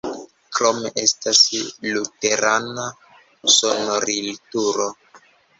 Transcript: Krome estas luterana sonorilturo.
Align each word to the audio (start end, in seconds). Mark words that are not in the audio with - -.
Krome 0.59 0.89
estas 1.01 1.41
luterana 1.89 2.87
sonorilturo. 3.59 4.91